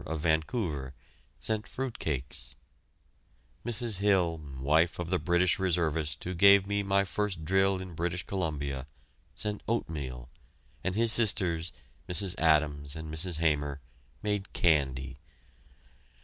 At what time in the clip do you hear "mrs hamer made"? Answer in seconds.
13.13-14.51